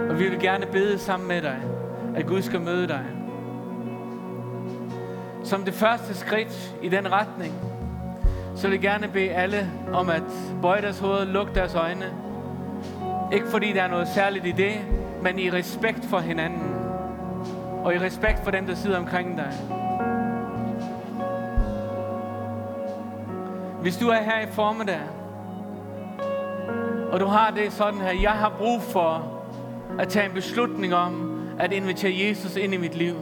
[0.09, 1.59] Og vi vil gerne bede sammen med dig,
[2.15, 3.05] at Gud skal møde dig.
[5.43, 7.53] Som det første skridt i den retning,
[8.55, 10.23] så vil jeg gerne bede alle om at
[10.61, 12.13] bøje deres hoved, lukke deres øjne.
[13.33, 14.73] Ikke fordi der er noget særligt i det,
[15.21, 16.75] men i respekt for hinanden.
[17.83, 19.53] Og i respekt for dem, der sidder omkring dig.
[23.81, 25.01] Hvis du er her i formiddag,
[27.11, 29.41] og du har det sådan her, jeg har brug for
[29.99, 33.15] at tage en beslutning om at invitere Jesus ind i mit liv,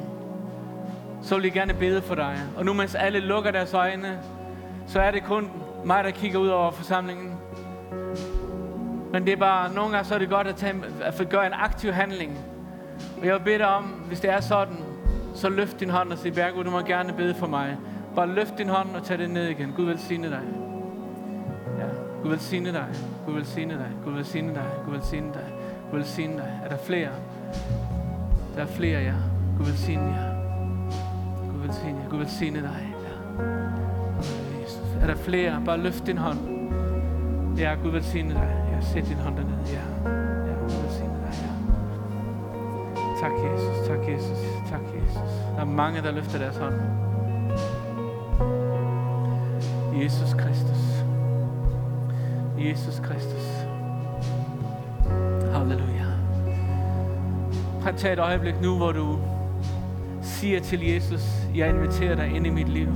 [1.22, 2.38] så vil jeg gerne bede for dig.
[2.58, 4.20] Og nu mens alle lukker deres øjne,
[4.88, 5.52] så er det kun
[5.86, 7.34] mig, der kigger ud over forsamlingen.
[9.12, 11.54] Men det er bare, nogle gange så er det godt at, tage, at gøre en
[11.54, 12.38] aktiv handling.
[13.20, 14.76] Og jeg vil bede dig om, hvis det er sådan,
[15.36, 17.78] så løft din hånd og sig, Bergud, du må gerne bede for mig.
[18.16, 19.74] Bare løft din hånd og tag det ned igen.
[19.76, 20.42] Gud velsigne dig.
[21.80, 21.86] Ja,
[22.24, 22.86] Gud velsigne dig.
[23.26, 23.90] Gud velsigne dig.
[24.06, 24.66] Gud velsigne dig.
[24.86, 25.54] Gud velsigne dig.
[25.92, 26.60] Gud velsigne dig.
[26.66, 27.10] Er der flere?
[28.56, 29.14] Der er flere, ja.
[29.58, 30.34] Gud velsigne jer.
[31.52, 32.10] Gud velsigne jer.
[32.10, 32.96] Gud velsigne dig.
[35.02, 35.62] Er der flere?
[35.66, 36.40] Bare løft din hånd.
[37.58, 38.66] Ja, Gud velsigne dig.
[38.72, 39.58] Ja, sæt din hånd dernede.
[39.66, 40.10] Ja,
[40.48, 41.34] ja Gud velsigne dig.
[41.44, 41.52] Ja.
[43.22, 43.88] Tak, Jesus.
[43.88, 44.38] Tak, Jesus.
[44.70, 45.32] Tak, Jesus.
[45.56, 46.76] Der er mange, der løfter deres hånd.
[50.04, 51.04] Jesus Kristus.
[52.58, 53.66] Jesus Kristus.
[55.54, 56.03] Halleluja.
[57.84, 59.20] Prøv at tage et øjeblik nu, hvor du
[60.22, 61.22] siger til Jesus,
[61.56, 62.88] jeg inviterer dig ind i mit liv.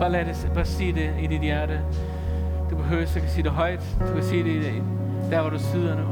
[0.00, 1.80] Bare lad det, bare sig det i dit hjerte.
[2.70, 3.96] Du behøver ikke at sige det højt.
[4.00, 4.82] Du kan sige det
[5.30, 6.04] der, hvor du sidder nu.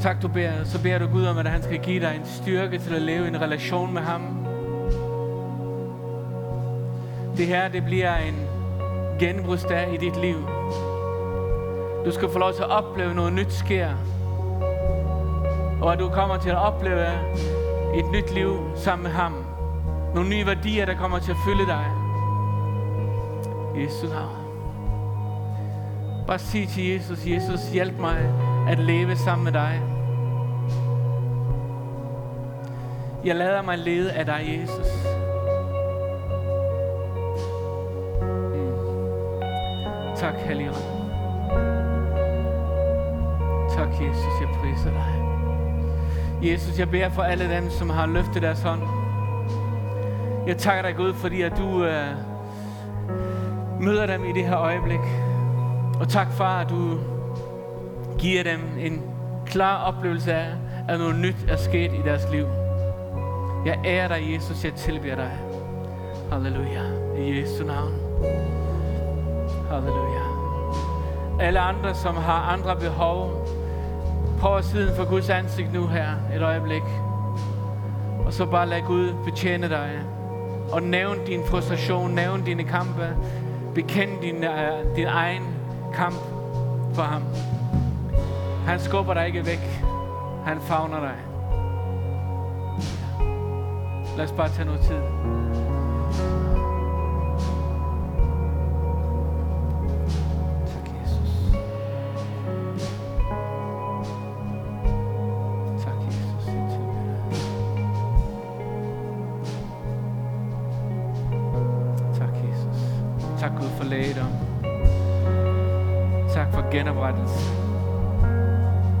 [0.00, 0.64] Tak, du beder.
[0.64, 3.24] Så beder du Gud om, at han skal give dig en styrke til at leve
[3.24, 4.46] i en relation med ham.
[7.36, 8.34] Det her, det bliver en
[9.18, 10.36] genbrugsdag i dit liv.
[12.04, 13.88] Du skal få lov til at opleve noget nyt sker.
[15.82, 17.06] Og at du kommer til at opleve
[17.94, 19.44] et nyt liv sammen med ham.
[20.14, 21.86] Nogle nye værdier, der kommer til at fylde dig.
[23.76, 24.36] Jesus Jesu navn.
[26.26, 28.18] Bare sig til Jesus, Jesus, hjælp mig
[28.68, 29.82] at leve sammen med dig.
[33.24, 34.86] Jeg lader mig lede af dig, Jesus.
[38.20, 38.72] Mm.
[40.16, 40.76] Tak, Helligånd.
[43.76, 45.21] Tak, Jesus, jeg priser dig.
[46.42, 48.82] Jesus, jeg beder for alle dem, som har løftet deres hånd.
[50.46, 52.08] Jeg takker dig, Gud, fordi at du øh,
[53.80, 55.00] møder dem i det her øjeblik.
[56.00, 56.98] Og tak, far, at du
[58.18, 59.02] giver dem en
[59.46, 60.48] klar oplevelse af,
[60.88, 62.46] at noget nyt er sket i deres liv.
[63.66, 64.64] Jeg ærer dig, Jesus.
[64.64, 65.30] Jeg tilbeder dig.
[66.32, 66.82] Halleluja.
[67.18, 67.92] I Jesu navn.
[69.70, 70.22] Halleluja.
[71.40, 73.46] Alle andre, som har andre behov,
[74.42, 76.82] prøv siden for Guds ansigt nu her et øjeblik.
[78.26, 80.00] Og så bare lad Gud betjene dig.
[80.72, 83.16] Og nævn din frustration, nævn dine kampe.
[83.74, 85.42] Bekend din, uh, din egen
[85.94, 86.16] kamp
[86.94, 87.22] for ham.
[88.66, 89.84] Han skubber dig ikke væk.
[90.44, 91.16] Han favner dig.
[94.16, 95.00] Lad os bare tage noget tid.
[113.92, 114.32] Tak, Gud, for.
[116.34, 117.50] Tak for genoprettelse.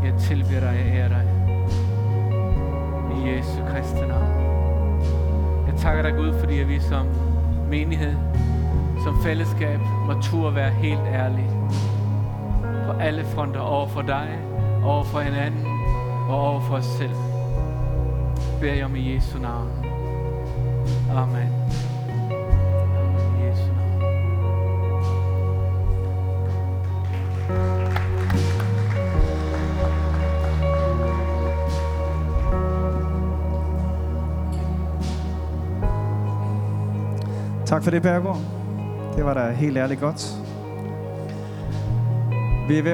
[0.04, 1.28] Jeg tilbeder dig, jeg ærer dig.
[3.16, 4.32] I Jesu Kristi navn.
[5.66, 7.06] Jeg takker dig, Gud, fordi vi som
[7.70, 8.14] menighed,
[9.04, 11.50] som fællesskab, må turde være helt ærlige.
[12.86, 14.38] På alle fronter over for dig,
[14.84, 15.66] over for hinanden
[16.28, 17.14] og over for os selv.
[18.60, 19.91] Beder jeg om i Jesu navn.
[37.82, 38.38] Tak for det, Bergård.
[39.16, 40.22] Det var da helt ærligt godt.
[42.68, 42.90] Vi er ved